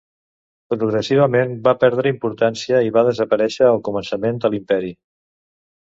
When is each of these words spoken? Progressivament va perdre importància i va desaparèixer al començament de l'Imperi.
Progressivament 0.73 1.51
va 1.67 1.75
perdre 1.83 2.11
importància 2.13 2.81
i 2.89 2.95
va 2.97 3.07
desaparèixer 3.11 3.69
al 3.75 3.81
començament 3.91 4.41
de 4.47 4.53
l'Imperi. 4.55 4.91